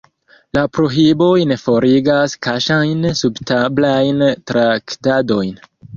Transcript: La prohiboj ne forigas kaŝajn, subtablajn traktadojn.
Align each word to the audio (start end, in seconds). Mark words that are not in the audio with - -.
La 0.57 0.61
prohiboj 0.77 1.43
ne 1.51 1.57
forigas 1.65 2.35
kaŝajn, 2.47 3.05
subtablajn 3.23 4.25
traktadojn. 4.53 5.55